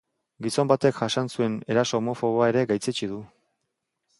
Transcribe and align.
Gizon 0.45 0.69
batek 0.71 0.95
jasan 1.01 1.29
zuen 1.35 1.59
eraso 1.75 1.99
homofoboa 1.99 2.49
ere 2.55 2.65
gaitzetsi 2.73 3.11
du. 3.13 3.21